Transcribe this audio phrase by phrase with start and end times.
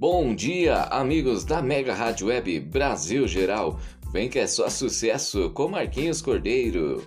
[0.00, 3.80] Bom dia, amigos da Mega Rádio Web Brasil Geral.
[4.12, 7.04] Vem que é só sucesso com Marquinhos Cordeiro.